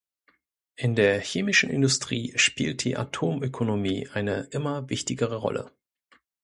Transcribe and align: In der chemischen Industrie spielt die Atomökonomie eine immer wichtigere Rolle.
In 0.77 0.95
der 0.95 1.19
chemischen 1.21 1.69
Industrie 1.69 2.33
spielt 2.35 2.83
die 2.83 2.97
Atomökonomie 2.97 4.07
eine 4.09 4.47
immer 4.49 4.89
wichtigere 4.89 5.35
Rolle. 5.35 5.71